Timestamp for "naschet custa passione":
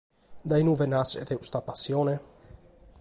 0.89-2.13